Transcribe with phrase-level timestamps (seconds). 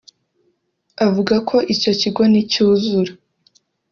[1.05, 3.11] Avuga ko icyo kigo nicyuzura